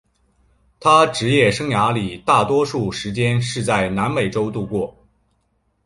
[0.79, 4.95] 他职业生涯里大多数时间是在南美洲度过。